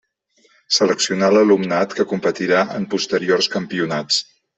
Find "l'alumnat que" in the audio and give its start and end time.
1.35-2.05